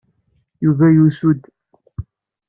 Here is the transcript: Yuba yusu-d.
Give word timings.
Yuba 0.63 0.85
yusu-d. 0.95 1.41